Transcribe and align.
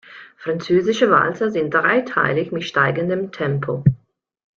Französische 0.35 1.11
Walzer 1.11 1.51
sind 1.51 1.75
dreiteilig 1.75 2.51
mit 2.51 2.63
steigendem 2.63 3.31
Tempo. 3.31 3.83